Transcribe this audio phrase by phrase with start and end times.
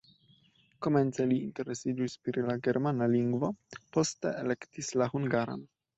[0.85, 3.51] Komence li interesiĝis pri la germana lingvo,
[3.99, 5.63] poste elektis la hungaran.